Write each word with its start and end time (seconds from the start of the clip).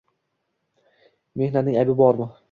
Mehnatning 1.41 1.77
aybi 1.83 1.97
bormi? 2.01 2.31